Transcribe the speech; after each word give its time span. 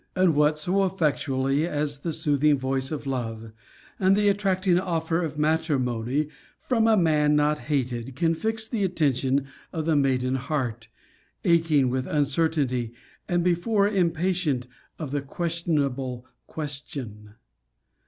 And 0.15 0.33
what 0.33 0.57
so 0.57 0.83
effectually 0.83 1.67
as 1.67 1.99
the 1.99 2.11
soothing 2.11 2.57
voice 2.57 2.91
of 2.91 3.05
Love, 3.05 3.51
and 3.99 4.15
the 4.15 4.29
attracting 4.29 4.79
offer 4.79 5.21
of 5.21 5.37
matrimony 5.37 6.29
from 6.59 6.87
a 6.87 6.97
man 6.97 7.35
not 7.35 7.59
hated, 7.59 8.15
can 8.15 8.33
fix 8.33 8.67
the 8.67 8.83
attention 8.83 9.45
of 9.71 9.85
the 9.85 9.95
maiden 9.95 10.37
heart, 10.37 10.87
aching 11.45 11.91
with 11.91 12.07
uncertainty, 12.07 12.95
and 13.29 13.43
before 13.43 13.87
impatient 13.87 14.65
of 14.97 15.11
the 15.11 15.21
questionable 15.21 16.25
question? 16.47 17.35